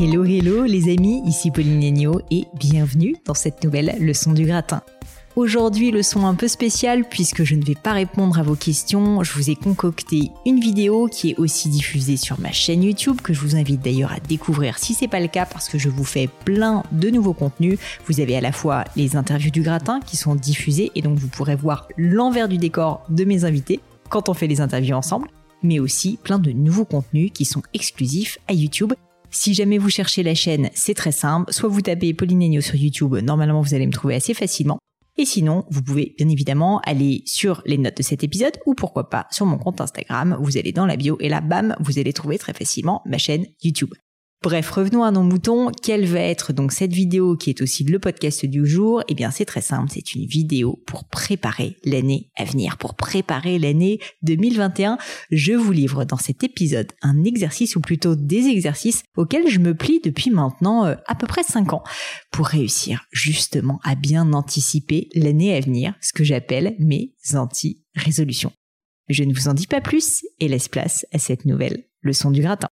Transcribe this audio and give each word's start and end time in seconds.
Hello 0.00 0.24
hello 0.24 0.62
les 0.62 0.96
amis, 0.96 1.22
ici 1.26 1.50
Pauline 1.50 1.80
Negno 1.80 2.20
et 2.30 2.44
bienvenue 2.54 3.16
dans 3.26 3.34
cette 3.34 3.64
nouvelle 3.64 3.96
leçon 3.98 4.32
du 4.32 4.44
gratin. 4.44 4.80
Aujourd'hui, 5.34 5.90
leçon 5.90 6.24
un 6.24 6.36
peu 6.36 6.46
spéciale 6.46 7.02
puisque 7.02 7.42
je 7.42 7.56
ne 7.56 7.64
vais 7.64 7.74
pas 7.74 7.94
répondre 7.94 8.38
à 8.38 8.44
vos 8.44 8.54
questions. 8.54 9.24
Je 9.24 9.32
vous 9.32 9.50
ai 9.50 9.56
concocté 9.56 10.30
une 10.46 10.60
vidéo 10.60 11.08
qui 11.08 11.30
est 11.30 11.38
aussi 11.40 11.68
diffusée 11.68 12.16
sur 12.16 12.38
ma 12.38 12.52
chaîne 12.52 12.84
YouTube 12.84 13.20
que 13.20 13.32
je 13.32 13.40
vous 13.40 13.56
invite 13.56 13.82
d'ailleurs 13.82 14.12
à 14.12 14.20
découvrir 14.20 14.78
si 14.78 14.94
c'est 14.94 15.08
pas 15.08 15.18
le 15.18 15.26
cas 15.26 15.46
parce 15.46 15.68
que 15.68 15.78
je 15.78 15.88
vous 15.88 16.04
fais 16.04 16.28
plein 16.44 16.84
de 16.92 17.10
nouveaux 17.10 17.34
contenus. 17.34 17.80
Vous 18.06 18.20
avez 18.20 18.36
à 18.36 18.40
la 18.40 18.52
fois 18.52 18.84
les 18.94 19.16
interviews 19.16 19.50
du 19.50 19.62
gratin 19.62 19.98
qui 19.98 20.16
sont 20.16 20.36
diffusées 20.36 20.92
et 20.94 21.02
donc 21.02 21.18
vous 21.18 21.26
pourrez 21.26 21.56
voir 21.56 21.88
l'envers 21.96 22.48
du 22.48 22.58
décor 22.58 23.02
de 23.08 23.24
mes 23.24 23.44
invités 23.44 23.80
quand 24.10 24.28
on 24.28 24.34
fait 24.34 24.46
les 24.46 24.60
interviews 24.60 24.94
ensemble, 24.94 25.26
mais 25.64 25.80
aussi 25.80 26.20
plein 26.22 26.38
de 26.38 26.52
nouveaux 26.52 26.84
contenus 26.84 27.32
qui 27.34 27.44
sont 27.44 27.62
exclusifs 27.74 28.38
à 28.46 28.52
YouTube 28.52 28.92
si 29.30 29.54
jamais 29.54 29.78
vous 29.78 29.90
cherchez 29.90 30.22
la 30.22 30.34
chaîne, 30.34 30.70
c'est 30.74 30.94
très 30.94 31.12
simple. 31.12 31.52
Soit 31.52 31.68
vous 31.68 31.82
tapez 31.82 32.14
Pauline 32.14 32.60
sur 32.60 32.74
YouTube, 32.74 33.14
normalement 33.16 33.60
vous 33.60 33.74
allez 33.74 33.86
me 33.86 33.92
trouver 33.92 34.14
assez 34.14 34.34
facilement. 34.34 34.78
Et 35.16 35.24
sinon, 35.24 35.64
vous 35.70 35.82
pouvez 35.82 36.14
bien 36.16 36.28
évidemment 36.28 36.80
aller 36.84 37.22
sur 37.26 37.60
les 37.66 37.76
notes 37.76 37.96
de 37.96 38.02
cet 38.04 38.22
épisode 38.22 38.56
ou 38.66 38.74
pourquoi 38.74 39.10
pas 39.10 39.26
sur 39.32 39.46
mon 39.46 39.58
compte 39.58 39.80
Instagram. 39.80 40.38
Vous 40.40 40.56
allez 40.56 40.70
dans 40.70 40.86
la 40.86 40.96
bio 40.96 41.16
et 41.20 41.28
là, 41.28 41.40
bam, 41.40 41.74
vous 41.80 41.98
allez 41.98 42.12
trouver 42.12 42.38
très 42.38 42.54
facilement 42.54 43.02
ma 43.04 43.18
chaîne 43.18 43.44
YouTube. 43.62 43.92
Bref, 44.40 44.70
revenons 44.70 45.02
à 45.02 45.10
nos 45.10 45.24
moutons. 45.24 45.72
Quelle 45.82 46.06
va 46.06 46.20
être 46.20 46.52
donc 46.52 46.70
cette 46.70 46.92
vidéo 46.92 47.36
qui 47.36 47.50
est 47.50 47.60
aussi 47.60 47.82
le 47.82 47.98
podcast 47.98 48.46
du 48.46 48.64
jour? 48.64 49.02
Eh 49.08 49.14
bien, 49.14 49.32
c'est 49.32 49.44
très 49.44 49.60
simple. 49.60 49.90
C'est 49.92 50.14
une 50.14 50.26
vidéo 50.26 50.80
pour 50.86 51.08
préparer 51.08 51.76
l'année 51.84 52.30
à 52.36 52.44
venir, 52.44 52.78
pour 52.78 52.94
préparer 52.94 53.58
l'année 53.58 53.98
2021. 54.22 54.96
Je 55.32 55.54
vous 55.54 55.72
livre 55.72 56.04
dans 56.04 56.18
cet 56.18 56.44
épisode 56.44 56.86
un 57.02 57.24
exercice 57.24 57.74
ou 57.74 57.80
plutôt 57.80 58.14
des 58.14 58.46
exercices 58.46 59.02
auxquels 59.16 59.48
je 59.48 59.58
me 59.58 59.74
plie 59.74 60.00
depuis 60.04 60.30
maintenant 60.30 60.86
euh, 60.86 60.94
à 61.08 61.16
peu 61.16 61.26
près 61.26 61.42
5 61.42 61.72
ans 61.72 61.82
pour 62.30 62.46
réussir 62.46 63.06
justement 63.10 63.80
à 63.82 63.96
bien 63.96 64.32
anticiper 64.32 65.08
l'année 65.16 65.52
à 65.56 65.58
venir, 65.58 65.94
ce 66.00 66.12
que 66.12 66.22
j'appelle 66.22 66.76
mes 66.78 67.12
anti-résolutions. 67.34 68.52
Je 69.08 69.24
ne 69.24 69.34
vous 69.34 69.48
en 69.48 69.54
dis 69.54 69.66
pas 69.66 69.80
plus 69.80 70.22
et 70.38 70.46
laisse 70.46 70.68
place 70.68 71.06
à 71.12 71.18
cette 71.18 71.44
nouvelle 71.44 71.86
leçon 72.02 72.30
du 72.30 72.40
gratin. 72.40 72.67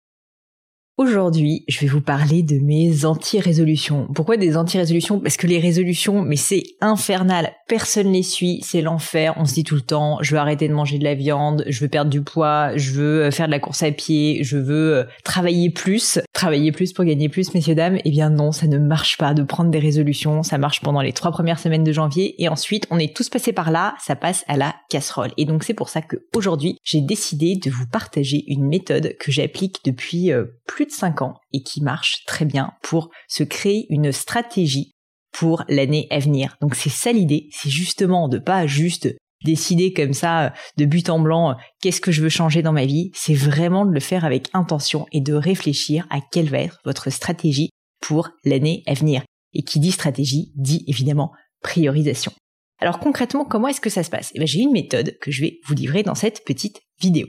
Aujourd'hui, 0.96 1.64
je 1.66 1.80
vais 1.80 1.88
vous 1.88 2.00
parler 2.00 2.44
de 2.44 2.60
mes 2.60 3.04
anti-résolutions. 3.04 4.06
Pourquoi 4.14 4.36
des 4.36 4.56
anti-résolutions? 4.56 5.18
Parce 5.18 5.36
que 5.36 5.48
les 5.48 5.58
résolutions, 5.58 6.22
mais 6.22 6.36
c'est 6.36 6.62
infernal. 6.80 7.50
Personne 7.66 8.12
les 8.12 8.22
suit, 8.22 8.60
c'est 8.62 8.80
l'enfer. 8.80 9.34
On 9.36 9.44
se 9.44 9.54
dit 9.54 9.64
tout 9.64 9.74
le 9.74 9.80
temps, 9.80 10.18
je 10.20 10.30
veux 10.30 10.38
arrêter 10.38 10.68
de 10.68 10.72
manger 10.72 10.98
de 10.98 11.04
la 11.04 11.16
viande, 11.16 11.64
je 11.66 11.80
veux 11.80 11.88
perdre 11.88 12.12
du 12.12 12.22
poids, 12.22 12.76
je 12.76 12.92
veux 12.92 13.24
euh, 13.24 13.30
faire 13.32 13.46
de 13.46 13.50
la 13.50 13.58
course 13.58 13.82
à 13.82 13.90
pied, 13.90 14.44
je 14.44 14.56
veux 14.56 14.98
euh, 14.98 15.04
travailler 15.24 15.68
plus. 15.68 16.20
Travailler 16.44 16.72
plus 16.72 16.92
pour 16.92 17.06
gagner 17.06 17.30
plus, 17.30 17.54
messieurs, 17.54 17.74
dames. 17.74 18.00
Eh 18.04 18.10
bien 18.10 18.28
non, 18.28 18.52
ça 18.52 18.66
ne 18.66 18.76
marche 18.76 19.16
pas 19.16 19.32
de 19.32 19.42
prendre 19.42 19.70
des 19.70 19.78
résolutions. 19.78 20.42
Ça 20.42 20.58
marche 20.58 20.82
pendant 20.82 21.00
les 21.00 21.14
trois 21.14 21.30
premières 21.30 21.58
semaines 21.58 21.84
de 21.84 21.90
janvier 21.90 22.34
et 22.36 22.50
ensuite, 22.50 22.86
on 22.90 22.98
est 22.98 23.16
tous 23.16 23.30
passés 23.30 23.54
par 23.54 23.70
là, 23.70 23.94
ça 23.98 24.14
passe 24.14 24.44
à 24.46 24.58
la 24.58 24.74
casserole. 24.90 25.32
Et 25.38 25.46
donc 25.46 25.64
c'est 25.64 25.72
pour 25.72 25.88
ça 25.88 26.02
que 26.02 26.16
aujourd'hui, 26.36 26.76
j'ai 26.84 27.00
décidé 27.00 27.56
de 27.56 27.70
vous 27.70 27.86
partager 27.86 28.44
une 28.46 28.68
méthode 28.68 29.16
que 29.18 29.32
j'applique 29.32 29.78
depuis 29.86 30.32
euh, 30.32 30.44
plus 30.66 30.84
de 30.84 30.90
5 30.90 31.22
ans 31.22 31.40
et 31.54 31.62
qui 31.62 31.80
marche 31.80 32.26
très 32.26 32.44
bien 32.44 32.74
pour 32.82 33.08
se 33.26 33.42
créer 33.42 33.86
une 33.88 34.12
stratégie 34.12 34.92
pour 35.32 35.64
l'année 35.70 36.06
à 36.10 36.18
venir. 36.18 36.58
Donc 36.60 36.74
c'est 36.74 36.90
ça 36.90 37.10
l'idée, 37.10 37.48
c'est 37.52 37.70
justement 37.70 38.28
de 38.28 38.36
pas 38.36 38.66
juste 38.66 39.08
décider 39.44 39.92
comme 39.92 40.12
ça 40.12 40.52
de 40.76 40.84
but 40.84 41.08
en 41.10 41.18
blanc 41.18 41.56
qu'est-ce 41.80 42.00
que 42.00 42.12
je 42.12 42.22
veux 42.22 42.28
changer 42.28 42.62
dans 42.62 42.72
ma 42.72 42.86
vie, 42.86 43.10
c'est 43.14 43.34
vraiment 43.34 43.84
de 43.84 43.92
le 43.92 44.00
faire 44.00 44.24
avec 44.24 44.48
intention 44.52 45.06
et 45.12 45.20
de 45.20 45.34
réfléchir 45.34 46.06
à 46.10 46.18
quelle 46.32 46.50
va 46.50 46.58
être 46.58 46.80
votre 46.84 47.10
stratégie 47.10 47.70
pour 48.00 48.30
l'année 48.44 48.82
à 48.86 48.94
venir. 48.94 49.22
Et 49.52 49.62
qui 49.62 49.78
dit 49.78 49.92
stratégie 49.92 50.52
dit 50.56 50.84
évidemment 50.88 51.32
priorisation. 51.62 52.32
Alors 52.80 52.98
concrètement, 52.98 53.44
comment 53.44 53.68
est-ce 53.68 53.80
que 53.80 53.90
ça 53.90 54.02
se 54.02 54.10
passe? 54.10 54.30
Eh 54.34 54.38
ben, 54.38 54.46
J'ai 54.46 54.60
une 54.60 54.72
méthode 54.72 55.16
que 55.20 55.30
je 55.30 55.40
vais 55.40 55.60
vous 55.66 55.74
livrer 55.74 56.02
dans 56.02 56.14
cette 56.14 56.44
petite 56.44 56.80
vidéo. 57.00 57.28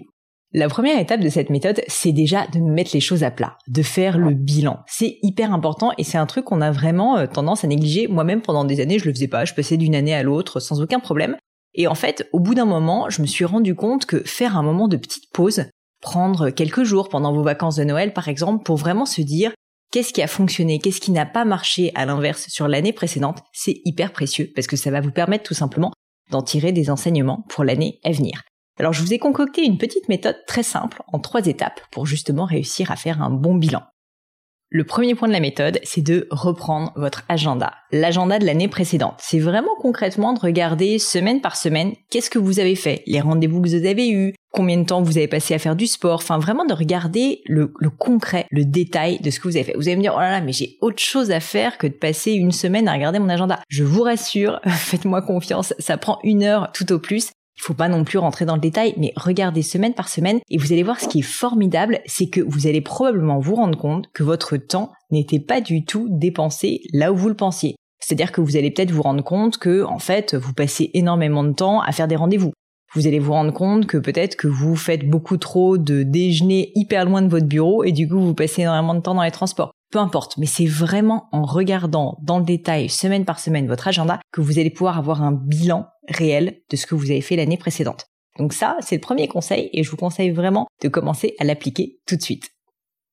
La 0.53 0.69
première 0.69 0.99
étape 0.99 1.19
de 1.19 1.27
cette 1.27 1.49
méthode, 1.49 1.81
c'est 1.87 2.13
déjà 2.13 2.47
de 2.47 2.59
mettre 2.59 2.91
les 2.93 3.01
choses 3.01 3.23
à 3.23 3.31
plat, 3.31 3.57
de 3.67 3.81
faire 3.81 4.17
le 4.17 4.33
bilan. 4.33 4.79
C'est 4.87 5.17
hyper 5.21 5.53
important 5.53 5.91
et 5.97 6.05
c'est 6.05 6.17
un 6.17 6.25
truc 6.25 6.45
qu'on 6.45 6.61
a 6.61 6.71
vraiment 6.71 7.17
euh, 7.17 7.27
tendance 7.27 7.65
à 7.65 7.67
négliger. 7.67 8.07
Moi-même, 8.07 8.41
pendant 8.41 8.63
des 8.63 8.79
années, 8.79 8.97
je 8.97 9.05
le 9.05 9.13
faisais 9.13 9.27
pas. 9.27 9.43
Je 9.43 9.53
passais 9.53 9.75
d'une 9.75 9.95
année 9.95 10.15
à 10.15 10.23
l'autre 10.23 10.61
sans 10.61 10.81
aucun 10.81 11.01
problème. 11.01 11.35
Et 11.75 11.87
en 11.87 11.95
fait, 11.95 12.27
au 12.33 12.39
bout 12.39 12.55
d'un 12.55 12.65
moment, 12.65 13.09
je 13.09 13.21
me 13.21 13.27
suis 13.27 13.45
rendu 13.45 13.75
compte 13.75 14.05
que 14.05 14.23
faire 14.23 14.57
un 14.57 14.63
moment 14.63 14.87
de 14.87 14.97
petite 14.97 15.31
pause, 15.31 15.65
prendre 16.01 16.49
quelques 16.49 16.83
jours 16.83 17.09
pendant 17.09 17.33
vos 17.33 17.43
vacances 17.43 17.75
de 17.75 17.83
Noël, 17.83 18.13
par 18.13 18.27
exemple, 18.27 18.63
pour 18.63 18.77
vraiment 18.77 19.05
se 19.05 19.21
dire 19.21 19.51
qu'est-ce 19.91 20.13
qui 20.13 20.21
a 20.21 20.27
fonctionné, 20.27 20.79
qu'est-ce 20.79 21.01
qui 21.01 21.11
n'a 21.11 21.25
pas 21.25 21.45
marché 21.45 21.91
à 21.95 22.05
l'inverse 22.05 22.47
sur 22.47 22.67
l'année 22.67 22.93
précédente, 22.93 23.39
c'est 23.53 23.81
hyper 23.85 24.11
précieux 24.11 24.51
parce 24.55 24.67
que 24.67 24.75
ça 24.75 24.91
va 24.91 25.01
vous 25.01 25.11
permettre 25.11 25.43
tout 25.43 25.53
simplement 25.53 25.91
d'en 26.31 26.41
tirer 26.41 26.71
des 26.71 26.89
enseignements 26.89 27.45
pour 27.49 27.63
l'année 27.63 27.99
à 28.03 28.11
venir. 28.11 28.41
Alors 28.79 28.91
je 28.91 29.01
vous 29.01 29.13
ai 29.13 29.19
concocté 29.19 29.63
une 29.63 29.77
petite 29.77 30.09
méthode 30.09 30.37
très 30.47 30.63
simple 30.63 31.01
en 31.07 31.19
trois 31.19 31.45
étapes 31.45 31.79
pour 31.91 32.05
justement 32.05 32.45
réussir 32.45 32.91
à 32.91 32.95
faire 32.95 33.21
un 33.21 33.29
bon 33.29 33.55
bilan. 33.55 33.83
Le 34.69 34.83
premier 34.83 35.13
point 35.15 35.27
de 35.27 35.33
la 35.33 35.39
méthode, 35.39 35.79
c'est 35.83 36.01
de 36.01 36.27
reprendre 36.31 36.91
votre 36.95 37.23
agenda, 37.29 37.73
l'agenda 37.91 38.39
de 38.39 38.45
l'année 38.45 38.67
précédente. 38.67 39.15
C'est 39.19 39.39
vraiment 39.39 39.75
concrètement 39.79 40.33
de 40.33 40.39
regarder 40.39 40.97
semaine 40.97 41.39
par 41.39 41.55
semaine 41.55 41.93
qu'est-ce 42.09 42.31
que 42.31 42.39
vous 42.39 42.59
avez 42.59 42.75
fait, 42.75 43.03
les 43.05 43.21
rendez-vous 43.21 43.61
que 43.61 43.69
vous 43.69 43.75
avez 43.75 44.09
eus, 44.09 44.33
combien 44.51 44.77
de 44.77 44.85
temps 44.85 45.03
vous 45.03 45.17
avez 45.17 45.27
passé 45.27 45.53
à 45.53 45.59
faire 45.59 45.75
du 45.75 45.85
sport, 45.85 46.15
enfin 46.15 46.39
vraiment 46.39 46.65
de 46.65 46.73
regarder 46.73 47.41
le, 47.45 47.73
le, 47.79 47.89
concret, 47.89 48.47
le 48.49 48.65
détail 48.65 49.19
de 49.19 49.29
ce 49.29 49.39
que 49.39 49.47
vous 49.47 49.55
avez 49.55 49.65
fait. 49.65 49.75
Vous 49.75 49.87
allez 49.87 49.97
me 49.97 50.01
dire, 50.01 50.13
oh 50.15 50.19
là 50.19 50.31
là, 50.31 50.41
mais 50.41 50.51
j'ai 50.51 50.77
autre 50.81 51.01
chose 51.01 51.29
à 51.29 51.39
faire 51.39 51.77
que 51.77 51.87
de 51.87 51.93
passer 51.93 52.31
une 52.31 52.51
semaine 52.51 52.87
à 52.87 52.93
regarder 52.93 53.19
mon 53.19 53.29
agenda. 53.29 53.59
Je 53.69 53.83
vous 53.83 54.01
rassure, 54.01 54.59
faites-moi 54.65 55.21
confiance, 55.21 55.73
ça 55.77 55.97
prend 55.97 56.19
une 56.23 56.43
heure 56.43 56.71
tout 56.73 56.91
au 56.91 56.99
plus. 56.99 57.29
Il 57.57 57.61
faut 57.61 57.73
pas 57.73 57.87
non 57.87 58.03
plus 58.03 58.17
rentrer 58.17 58.45
dans 58.45 58.55
le 58.55 58.61
détail, 58.61 58.93
mais 58.97 59.13
regardez 59.15 59.61
semaine 59.61 59.93
par 59.93 60.09
semaine 60.09 60.39
et 60.49 60.57
vous 60.57 60.73
allez 60.73 60.83
voir 60.83 60.99
ce 60.99 61.07
qui 61.07 61.19
est 61.19 61.23
formidable, 61.23 61.99
c'est 62.05 62.27
que 62.27 62.41
vous 62.41 62.67
allez 62.67 62.81
probablement 62.81 63.39
vous 63.39 63.55
rendre 63.55 63.77
compte 63.77 64.07
que 64.13 64.23
votre 64.23 64.57
temps 64.57 64.91
n'était 65.11 65.39
pas 65.39 65.61
du 65.61 65.85
tout 65.85 66.07
dépensé 66.09 66.81
là 66.93 67.11
où 67.11 67.15
vous 67.15 67.29
le 67.29 67.35
pensiez. 67.35 67.75
C'est-à-dire 67.99 68.31
que 68.31 68.41
vous 68.41 68.57
allez 68.57 68.71
peut-être 68.71 68.91
vous 68.91 69.01
rendre 69.01 69.23
compte 69.23 69.57
que, 69.57 69.83
en 69.83 69.99
fait, 69.99 70.35
vous 70.35 70.53
passez 70.53 70.91
énormément 70.93 71.43
de 71.43 71.53
temps 71.53 71.81
à 71.81 71.91
faire 71.91 72.07
des 72.07 72.15
rendez-vous. 72.15 72.51
Vous 72.93 73.07
allez 73.07 73.19
vous 73.19 73.33
rendre 73.33 73.51
compte 73.51 73.87
que 73.87 73.97
peut-être 73.97 74.35
que 74.35 74.47
vous 74.47 74.75
faites 74.75 75.09
beaucoup 75.09 75.37
trop 75.37 75.77
de 75.77 76.03
déjeuner 76.03 76.71
hyper 76.75 77.05
loin 77.05 77.21
de 77.21 77.27
votre 77.27 77.47
bureau 77.47 77.83
et 77.83 77.91
du 77.91 78.07
coup 78.07 78.19
vous 78.19 78.33
passez 78.33 78.61
énormément 78.61 78.95
de 78.95 79.01
temps 79.01 79.15
dans 79.15 79.23
les 79.23 79.31
transports 79.31 79.71
peu 79.95 80.01
importe, 80.01 80.35
mais 80.35 80.45
c'est 80.45 80.65
vraiment 80.65 81.29
en 81.31 81.43
regardant 81.43 82.17
dans 82.21 82.37
le 82.37 82.43
détail, 82.43 82.89
semaine 82.89 83.23
par 83.23 83.39
semaine, 83.39 83.65
votre 83.65 83.87
agenda, 83.87 84.19
que 84.33 84.41
vous 84.41 84.59
allez 84.59 84.69
pouvoir 84.69 84.97
avoir 84.97 85.21
un 85.21 85.31
bilan 85.31 85.85
réel 86.09 86.59
de 86.69 86.75
ce 86.75 86.85
que 86.85 86.95
vous 86.95 87.11
avez 87.11 87.21
fait 87.21 87.37
l'année 87.37 87.55
précédente. 87.55 88.07
Donc 88.37 88.51
ça, 88.51 88.75
c'est 88.81 88.95
le 88.95 89.01
premier 89.01 89.29
conseil 89.29 89.69
et 89.71 89.83
je 89.83 89.89
vous 89.89 89.95
conseille 89.95 90.31
vraiment 90.31 90.67
de 90.81 90.89
commencer 90.89 91.33
à 91.39 91.45
l'appliquer 91.45 92.01
tout 92.05 92.17
de 92.17 92.21
suite. 92.21 92.49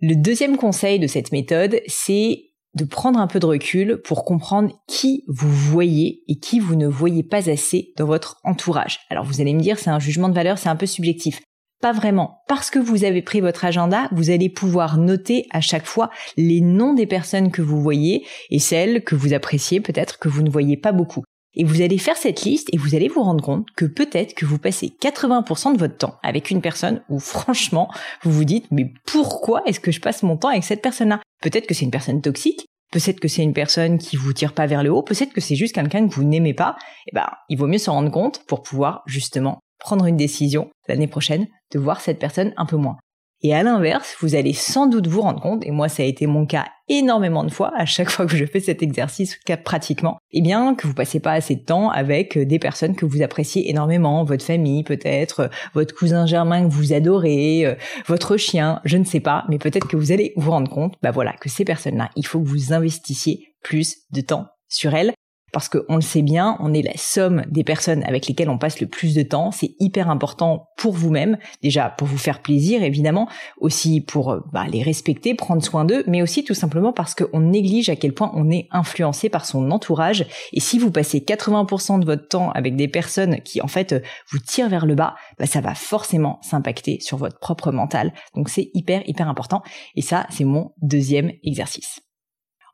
Le 0.00 0.16
deuxième 0.16 0.56
conseil 0.56 0.98
de 0.98 1.06
cette 1.06 1.30
méthode, 1.30 1.80
c'est 1.86 2.46
de 2.74 2.84
prendre 2.84 3.20
un 3.20 3.28
peu 3.28 3.38
de 3.38 3.46
recul 3.46 4.00
pour 4.02 4.24
comprendre 4.24 4.72
qui 4.88 5.22
vous 5.28 5.52
voyez 5.52 6.24
et 6.26 6.40
qui 6.40 6.58
vous 6.58 6.74
ne 6.74 6.88
voyez 6.88 7.22
pas 7.22 7.48
assez 7.48 7.92
dans 7.96 8.06
votre 8.06 8.40
entourage. 8.42 8.98
Alors 9.08 9.24
vous 9.24 9.40
allez 9.40 9.54
me 9.54 9.60
dire, 9.60 9.78
c'est 9.78 9.90
un 9.90 10.00
jugement 10.00 10.28
de 10.28 10.34
valeur, 10.34 10.58
c'est 10.58 10.68
un 10.68 10.74
peu 10.74 10.86
subjectif. 10.86 11.42
Pas 11.82 11.92
vraiment. 11.92 12.44
Parce 12.46 12.70
que 12.70 12.78
vous 12.78 13.02
avez 13.02 13.22
pris 13.22 13.40
votre 13.40 13.64
agenda, 13.64 14.08
vous 14.12 14.30
allez 14.30 14.48
pouvoir 14.48 14.98
noter 14.98 15.48
à 15.50 15.60
chaque 15.60 15.84
fois 15.84 16.10
les 16.36 16.60
noms 16.60 16.94
des 16.94 17.08
personnes 17.08 17.50
que 17.50 17.60
vous 17.60 17.82
voyez 17.82 18.24
et 18.50 18.60
celles 18.60 19.02
que 19.02 19.16
vous 19.16 19.32
appréciez 19.32 19.80
peut-être 19.80 20.20
que 20.20 20.28
vous 20.28 20.42
ne 20.42 20.50
voyez 20.50 20.76
pas 20.76 20.92
beaucoup. 20.92 21.24
Et 21.54 21.64
vous 21.64 21.82
allez 21.82 21.98
faire 21.98 22.16
cette 22.16 22.44
liste 22.44 22.68
et 22.72 22.78
vous 22.78 22.94
allez 22.94 23.08
vous 23.08 23.24
rendre 23.24 23.42
compte 23.42 23.66
que 23.76 23.84
peut-être 23.84 24.34
que 24.34 24.46
vous 24.46 24.58
passez 24.58 24.92
80% 25.02 25.74
de 25.74 25.78
votre 25.78 25.96
temps 25.96 26.18
avec 26.22 26.52
une 26.52 26.60
personne 26.60 27.02
où 27.08 27.18
franchement, 27.18 27.90
vous 28.22 28.30
vous 28.30 28.44
dites, 28.44 28.66
mais 28.70 28.92
pourquoi 29.04 29.62
est-ce 29.66 29.80
que 29.80 29.90
je 29.90 30.00
passe 30.00 30.22
mon 30.22 30.36
temps 30.36 30.50
avec 30.50 30.62
cette 30.62 30.82
personne-là? 30.82 31.20
Peut-être 31.42 31.66
que 31.66 31.74
c'est 31.74 31.84
une 31.84 31.90
personne 31.90 32.22
toxique, 32.22 32.64
peut-être 32.92 33.18
que 33.18 33.26
c'est 33.26 33.42
une 33.42 33.54
personne 33.54 33.98
qui 33.98 34.14
vous 34.14 34.32
tire 34.32 34.54
pas 34.54 34.66
vers 34.66 34.84
le 34.84 34.92
haut, 34.92 35.02
peut-être 35.02 35.32
que 35.32 35.40
c'est 35.40 35.56
juste 35.56 35.74
quelqu'un 35.74 36.06
que 36.06 36.14
vous 36.14 36.22
n'aimez 36.22 36.54
pas. 36.54 36.76
Et 37.06 37.10
eh 37.10 37.14
ben, 37.16 37.26
il 37.48 37.58
vaut 37.58 37.66
mieux 37.66 37.78
s'en 37.78 37.94
rendre 37.94 38.12
compte 38.12 38.44
pour 38.46 38.62
pouvoir 38.62 39.02
justement 39.06 39.58
prendre 39.82 40.06
une 40.06 40.16
décision 40.16 40.70
l'année 40.88 41.06
prochaine 41.06 41.46
de 41.72 41.78
voir 41.78 42.00
cette 42.00 42.18
personne 42.18 42.52
un 42.56 42.66
peu 42.66 42.76
moins. 42.76 42.96
Et 43.44 43.52
à 43.54 43.64
l'inverse, 43.64 44.16
vous 44.20 44.36
allez 44.36 44.52
sans 44.52 44.86
doute 44.86 45.08
vous 45.08 45.20
rendre 45.20 45.40
compte, 45.40 45.66
et 45.66 45.72
moi 45.72 45.88
ça 45.88 46.04
a 46.04 46.06
été 46.06 46.26
mon 46.26 46.46
cas 46.46 46.66
énormément 46.88 47.42
de 47.42 47.50
fois, 47.50 47.72
à 47.76 47.86
chaque 47.86 48.08
fois 48.08 48.26
que 48.26 48.36
je 48.36 48.44
fais 48.44 48.60
cet 48.60 48.84
exercice 48.84 49.36
pratiquement, 49.64 50.18
eh 50.30 50.40
bien 50.40 50.76
que 50.76 50.86
vous 50.86 50.94
passez 50.94 51.18
pas 51.18 51.32
assez 51.32 51.56
de 51.56 51.64
temps 51.64 51.90
avec 51.90 52.38
des 52.38 52.60
personnes 52.60 52.94
que 52.94 53.04
vous 53.04 53.20
appréciez 53.20 53.68
énormément, 53.68 54.22
votre 54.22 54.44
famille 54.44 54.84
peut-être, 54.84 55.50
votre 55.74 55.92
cousin 55.92 56.24
germain 56.24 56.68
que 56.68 56.72
vous 56.72 56.92
adorez, 56.92 57.66
euh, 57.66 57.74
votre 58.06 58.36
chien, 58.36 58.80
je 58.84 58.96
ne 58.96 59.04
sais 59.04 59.20
pas, 59.20 59.44
mais 59.48 59.58
peut-être 59.58 59.88
que 59.88 59.96
vous 59.96 60.12
allez 60.12 60.34
vous 60.36 60.52
rendre 60.52 60.70
compte, 60.70 60.94
bah 61.02 61.10
voilà, 61.10 61.32
que 61.32 61.48
ces 61.48 61.64
personnes-là, 61.64 62.10
il 62.14 62.26
faut 62.26 62.40
que 62.40 62.48
vous 62.48 62.72
investissiez 62.72 63.54
plus 63.64 63.96
de 64.12 64.20
temps 64.20 64.46
sur 64.68 64.94
elles 64.94 65.12
parce 65.52 65.68
qu'on 65.68 65.96
le 65.96 66.02
sait 66.02 66.22
bien, 66.22 66.56
on 66.60 66.72
est 66.72 66.82
la 66.82 66.96
somme 66.96 67.44
des 67.48 67.62
personnes 67.62 68.02
avec 68.04 68.26
lesquelles 68.26 68.48
on 68.48 68.58
passe 68.58 68.80
le 68.80 68.86
plus 68.86 69.14
de 69.14 69.22
temps. 69.22 69.50
C'est 69.50 69.74
hyper 69.78 70.08
important 70.10 70.70
pour 70.76 70.94
vous-même, 70.94 71.38
déjà 71.62 71.90
pour 71.90 72.08
vous 72.08 72.18
faire 72.18 72.40
plaisir 72.40 72.82
évidemment, 72.82 73.28
aussi 73.58 74.00
pour 74.00 74.32
euh, 74.32 74.40
bah, 74.52 74.64
les 74.70 74.82
respecter, 74.82 75.34
prendre 75.34 75.62
soin 75.62 75.84
d'eux, 75.84 76.04
mais 76.06 76.22
aussi 76.22 76.44
tout 76.44 76.54
simplement 76.54 76.92
parce 76.92 77.14
qu'on 77.14 77.40
néglige 77.40 77.90
à 77.90 77.96
quel 77.96 78.14
point 78.14 78.32
on 78.34 78.50
est 78.50 78.68
influencé 78.70 79.28
par 79.28 79.44
son 79.44 79.70
entourage. 79.70 80.26
Et 80.52 80.60
si 80.60 80.78
vous 80.78 80.90
passez 80.90 81.20
80% 81.20 82.00
de 82.00 82.06
votre 82.06 82.28
temps 82.28 82.50
avec 82.52 82.76
des 82.76 82.88
personnes 82.88 83.40
qui 83.42 83.60
en 83.60 83.68
fait 83.68 83.92
euh, 83.92 84.00
vous 84.30 84.38
tirent 84.38 84.68
vers 84.68 84.86
le 84.86 84.94
bas, 84.94 85.14
bah, 85.38 85.46
ça 85.46 85.60
va 85.60 85.74
forcément 85.74 86.38
s'impacter 86.42 86.98
sur 87.00 87.18
votre 87.18 87.38
propre 87.38 87.72
mental. 87.72 88.12
Donc 88.34 88.48
c'est 88.48 88.70
hyper 88.74 89.02
hyper 89.06 89.28
important. 89.28 89.62
Et 89.96 90.02
ça, 90.02 90.26
c'est 90.30 90.44
mon 90.44 90.72
deuxième 90.80 91.32
exercice. 91.44 92.00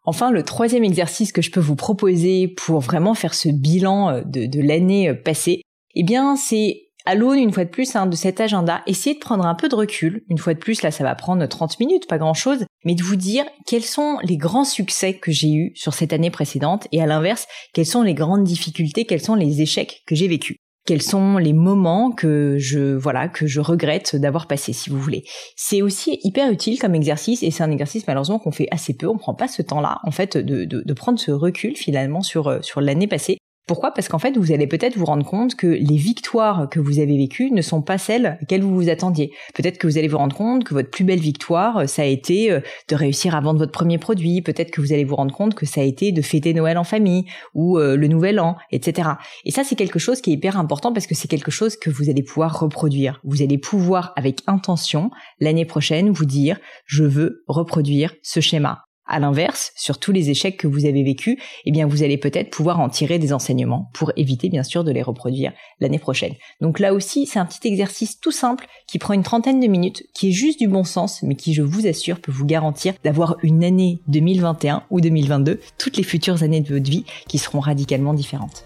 Enfin, 0.08 0.30
le 0.30 0.42
troisième 0.42 0.84
exercice 0.84 1.32
que 1.32 1.42
je 1.42 1.50
peux 1.50 1.60
vous 1.60 1.76
proposer 1.76 2.48
pour 2.48 2.80
vraiment 2.80 3.12
faire 3.12 3.34
ce 3.34 3.50
bilan 3.50 4.08
euh, 4.08 4.22
de, 4.24 4.66
l'année 4.66 5.10
euh, 5.10 5.14
passée, 5.14 5.60
eh 5.94 6.02
bien, 6.02 6.34
c'est 6.34 6.86
à 7.04 7.14
l'aune, 7.14 7.38
une 7.38 7.52
fois 7.52 7.66
de 7.66 7.68
plus, 7.68 7.94
hein, 7.94 8.06
de 8.06 8.16
cet 8.16 8.40
agenda, 8.40 8.80
essayez 8.86 9.16
de 9.16 9.20
prendre 9.20 9.44
un 9.44 9.54
peu 9.54 9.68
de 9.68 9.74
recul. 9.74 10.24
Une 10.30 10.38
fois 10.38 10.54
de 10.54 10.60
plus, 10.60 10.80
là, 10.80 10.90
ça 10.90 11.04
va 11.04 11.14
prendre 11.14 11.44
30 11.44 11.78
minutes, 11.78 12.08
pas 12.08 12.16
grand 12.16 12.32
chose, 12.32 12.64
mais 12.86 12.94
de 12.94 13.02
vous 13.02 13.16
dire 13.16 13.44
quels 13.66 13.84
sont 13.84 14.16
les 14.22 14.38
grands 14.38 14.64
succès 14.64 15.12
que 15.12 15.30
j'ai 15.30 15.52
eus 15.52 15.72
sur 15.74 15.92
cette 15.92 16.14
année 16.14 16.30
précédente 16.30 16.88
et 16.90 17.02
à 17.02 17.06
l'inverse, 17.06 17.46
quelles 17.74 17.84
sont 17.84 18.02
les 18.02 18.14
grandes 18.14 18.44
difficultés, 18.44 19.04
quels 19.04 19.20
sont 19.20 19.34
les 19.34 19.60
échecs 19.60 20.04
que 20.06 20.14
j'ai 20.14 20.28
vécus 20.28 20.56
quels 20.88 21.02
sont 21.02 21.36
les 21.36 21.52
moments 21.52 22.10
que 22.12 22.56
je 22.56 22.94
voilà 22.94 23.28
que 23.28 23.46
je 23.46 23.60
regrette 23.60 24.16
d'avoir 24.16 24.46
passé 24.46 24.72
si 24.72 24.88
vous 24.88 24.98
voulez. 24.98 25.22
C'est 25.54 25.82
aussi 25.82 26.18
hyper 26.22 26.50
utile 26.50 26.78
comme 26.78 26.94
exercice 26.94 27.42
et 27.42 27.50
c'est 27.50 27.62
un 27.62 27.70
exercice 27.70 28.06
malheureusement 28.06 28.38
qu'on 28.38 28.52
fait 28.52 28.68
assez 28.70 28.96
peu, 28.96 29.06
on 29.06 29.18
prend 29.18 29.34
pas 29.34 29.48
ce 29.48 29.60
temps-là 29.60 29.98
en 30.04 30.10
fait 30.10 30.38
de, 30.38 30.64
de, 30.64 30.82
de 30.82 30.92
prendre 30.94 31.18
ce 31.18 31.30
recul 31.30 31.76
finalement 31.76 32.22
sur 32.22 32.48
euh, 32.48 32.62
sur 32.62 32.80
l'année 32.80 33.06
passée 33.06 33.36
pourquoi? 33.68 33.92
Parce 33.92 34.08
qu'en 34.08 34.18
fait, 34.18 34.36
vous 34.36 34.50
allez 34.50 34.66
peut-être 34.66 34.96
vous 34.96 35.04
rendre 35.04 35.24
compte 35.24 35.54
que 35.54 35.66
les 35.66 35.96
victoires 35.96 36.68
que 36.70 36.80
vous 36.80 36.98
avez 36.98 37.16
vécues 37.18 37.50
ne 37.52 37.62
sont 37.62 37.82
pas 37.82 37.98
celles 37.98 38.38
auxquelles 38.42 38.62
vous 38.62 38.74
vous 38.74 38.88
attendiez. 38.88 39.30
Peut-être 39.54 39.78
que 39.78 39.86
vous 39.86 39.98
allez 39.98 40.08
vous 40.08 40.18
rendre 40.18 40.34
compte 40.34 40.64
que 40.64 40.74
votre 40.74 40.90
plus 40.90 41.04
belle 41.04 41.20
victoire, 41.20 41.88
ça 41.88 42.02
a 42.02 42.06
été 42.06 42.50
euh, 42.50 42.60
de 42.88 42.96
réussir 42.96 43.36
à 43.36 43.40
vendre 43.40 43.58
votre 43.58 43.70
premier 43.70 43.98
produit. 43.98 44.40
Peut-être 44.40 44.70
que 44.70 44.80
vous 44.80 44.92
allez 44.92 45.04
vous 45.04 45.16
rendre 45.16 45.34
compte 45.34 45.54
que 45.54 45.66
ça 45.66 45.82
a 45.82 45.84
été 45.84 46.10
de 46.10 46.22
fêter 46.22 46.54
Noël 46.54 46.78
en 46.78 46.84
famille 46.84 47.26
ou 47.54 47.78
euh, 47.78 47.96
le 47.96 48.08
Nouvel 48.08 48.40
An, 48.40 48.56
etc. 48.72 49.10
Et 49.44 49.50
ça, 49.50 49.64
c'est 49.64 49.76
quelque 49.76 49.98
chose 49.98 50.22
qui 50.22 50.30
est 50.30 50.34
hyper 50.34 50.58
important 50.58 50.92
parce 50.92 51.06
que 51.06 51.14
c'est 51.14 51.28
quelque 51.28 51.50
chose 51.50 51.76
que 51.76 51.90
vous 51.90 52.08
allez 52.08 52.22
pouvoir 52.22 52.58
reproduire. 52.58 53.20
Vous 53.22 53.42
allez 53.42 53.58
pouvoir, 53.58 54.14
avec 54.16 54.40
intention, 54.46 55.10
l'année 55.40 55.66
prochaine, 55.66 56.10
vous 56.10 56.24
dire, 56.24 56.58
je 56.86 57.04
veux 57.04 57.44
reproduire 57.46 58.14
ce 58.22 58.40
schéma. 58.40 58.87
À 59.10 59.18
l'inverse, 59.20 59.72
sur 59.74 59.98
tous 59.98 60.12
les 60.12 60.28
échecs 60.28 60.58
que 60.58 60.66
vous 60.66 60.84
avez 60.84 61.02
vécus, 61.02 61.38
eh 61.64 61.70
bien 61.70 61.86
vous 61.86 62.02
allez 62.02 62.18
peut-être 62.18 62.50
pouvoir 62.50 62.78
en 62.78 62.90
tirer 62.90 63.18
des 63.18 63.32
enseignements 63.32 63.90
pour 63.94 64.12
éviter 64.16 64.50
bien 64.50 64.62
sûr 64.62 64.84
de 64.84 64.92
les 64.92 65.02
reproduire 65.02 65.52
l'année 65.80 65.98
prochaine. 65.98 66.34
Donc 66.60 66.78
là 66.78 66.92
aussi, 66.92 67.26
c'est 67.26 67.38
un 67.38 67.46
petit 67.46 67.66
exercice 67.66 68.20
tout 68.20 68.32
simple 68.32 68.66
qui 68.86 68.98
prend 68.98 69.14
une 69.14 69.22
trentaine 69.22 69.60
de 69.60 69.66
minutes, 69.66 70.04
qui 70.12 70.28
est 70.28 70.32
juste 70.32 70.58
du 70.58 70.68
bon 70.68 70.84
sens, 70.84 71.22
mais 71.22 71.36
qui 71.36 71.54
je 71.54 71.62
vous 71.62 71.86
assure 71.86 72.20
peut 72.20 72.32
vous 72.32 72.44
garantir 72.44 72.92
d'avoir 73.02 73.36
une 73.42 73.64
année 73.64 74.00
2021 74.08 74.82
ou 74.90 75.00
2022, 75.00 75.58
toutes 75.78 75.96
les 75.96 76.02
futures 76.02 76.42
années 76.42 76.60
de 76.60 76.68
votre 76.74 76.90
vie 76.90 77.06
qui 77.28 77.38
seront 77.38 77.60
radicalement 77.60 78.12
différentes. 78.12 78.64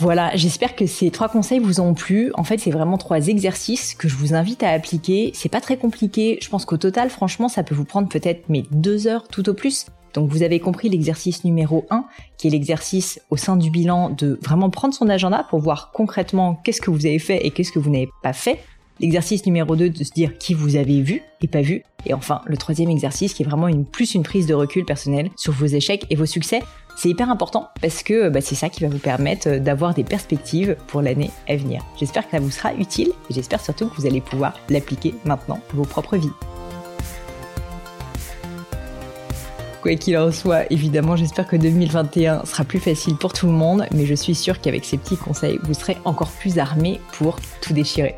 Voilà, 0.00 0.34
j'espère 0.34 0.76
que 0.76 0.86
ces 0.86 1.10
trois 1.10 1.28
conseils 1.28 1.58
vous 1.58 1.78
ont 1.78 1.92
plu. 1.92 2.32
En 2.34 2.42
fait, 2.42 2.58
c'est 2.58 2.70
vraiment 2.70 2.96
trois 2.96 3.28
exercices 3.28 3.94
que 3.94 4.08
je 4.08 4.16
vous 4.16 4.32
invite 4.32 4.62
à 4.62 4.70
appliquer. 4.70 5.30
C'est 5.34 5.50
pas 5.50 5.60
très 5.60 5.76
compliqué. 5.76 6.38
Je 6.40 6.48
pense 6.48 6.64
qu'au 6.64 6.78
total, 6.78 7.10
franchement, 7.10 7.50
ça 7.50 7.62
peut 7.62 7.74
vous 7.74 7.84
prendre 7.84 8.08
peut-être 8.08 8.44
mais 8.48 8.64
deux 8.70 9.06
heures 9.06 9.28
tout 9.28 9.46
au 9.50 9.52
plus. 9.52 9.84
Donc 10.14 10.30
vous 10.30 10.42
avez 10.42 10.58
compris 10.58 10.88
l'exercice 10.88 11.44
numéro 11.44 11.84
1, 11.90 12.06
qui 12.38 12.46
est 12.46 12.50
l'exercice 12.50 13.20
au 13.28 13.36
sein 13.36 13.58
du 13.58 13.70
bilan 13.70 14.08
de 14.08 14.38
vraiment 14.42 14.70
prendre 14.70 14.94
son 14.94 15.10
agenda 15.10 15.46
pour 15.50 15.58
voir 15.58 15.90
concrètement 15.92 16.54
qu'est-ce 16.64 16.80
que 16.80 16.90
vous 16.90 17.04
avez 17.04 17.18
fait 17.18 17.44
et 17.44 17.50
qu'est-ce 17.50 17.70
que 17.70 17.78
vous 17.78 17.90
n'avez 17.90 18.08
pas 18.22 18.32
fait. 18.32 18.58
L'exercice 19.00 19.44
numéro 19.44 19.76
2 19.76 19.90
de 19.90 20.02
se 20.02 20.12
dire 20.12 20.38
qui 20.38 20.54
vous 20.54 20.76
avez 20.76 21.02
vu 21.02 21.22
et 21.42 21.48
pas 21.48 21.60
vu. 21.60 21.82
Et 22.06 22.14
enfin, 22.14 22.40
le 22.46 22.56
troisième 22.56 22.88
exercice 22.88 23.34
qui 23.34 23.42
est 23.42 23.46
vraiment 23.46 23.68
une, 23.68 23.84
plus 23.84 24.14
une 24.14 24.22
prise 24.22 24.46
de 24.46 24.54
recul 24.54 24.86
personnel 24.86 25.30
sur 25.36 25.52
vos 25.52 25.66
échecs 25.66 26.06
et 26.08 26.16
vos 26.16 26.26
succès. 26.26 26.60
C'est 26.96 27.08
hyper 27.08 27.30
important 27.30 27.70
parce 27.80 28.02
que 28.02 28.28
bah, 28.28 28.40
c'est 28.40 28.54
ça 28.54 28.68
qui 28.68 28.82
va 28.82 28.88
vous 28.88 28.98
permettre 28.98 29.56
d'avoir 29.58 29.94
des 29.94 30.04
perspectives 30.04 30.76
pour 30.86 31.02
l'année 31.02 31.30
à 31.48 31.56
venir. 31.56 31.82
J'espère 31.98 32.24
que 32.24 32.32
ça 32.32 32.40
vous 32.40 32.50
sera 32.50 32.74
utile 32.74 33.12
et 33.30 33.34
j'espère 33.34 33.60
surtout 33.60 33.88
que 33.88 33.96
vous 33.96 34.06
allez 34.06 34.20
pouvoir 34.20 34.54
l'appliquer 34.68 35.14
maintenant 35.24 35.60
pour 35.68 35.80
vos 35.80 35.86
propres 35.86 36.16
vies. 36.16 36.32
Quoi 39.82 39.94
qu'il 39.94 40.18
en 40.18 40.30
soit, 40.30 40.70
évidemment, 40.70 41.16
j'espère 41.16 41.46
que 41.48 41.56
2021 41.56 42.44
sera 42.44 42.64
plus 42.64 42.80
facile 42.80 43.16
pour 43.16 43.32
tout 43.32 43.46
le 43.46 43.52
monde, 43.52 43.86
mais 43.94 44.04
je 44.04 44.14
suis 44.14 44.34
sûre 44.34 44.60
qu'avec 44.60 44.84
ces 44.84 44.98
petits 44.98 45.16
conseils, 45.16 45.58
vous 45.62 45.72
serez 45.72 45.96
encore 46.04 46.30
plus 46.30 46.58
armés 46.58 47.00
pour 47.12 47.38
tout 47.62 47.72
déchirer. 47.72 48.14